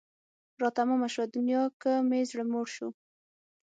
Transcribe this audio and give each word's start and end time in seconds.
را 0.61 0.69
تمامه 0.77 1.07
شوه 1.13 1.25
دنیا 1.35 1.63
که 1.81 1.91
مې 2.09 2.21
زړه 2.29 2.43
موړ 2.51 2.67
شو 2.75 2.89